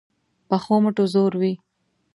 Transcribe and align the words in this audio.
پخو 0.47 0.75
مټو 0.83 1.03
زور 1.13 1.31
وي 1.41 1.53